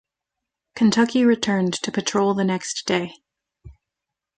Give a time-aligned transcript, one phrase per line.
[0.73, 3.13] Kentucky returned to patrol the next day.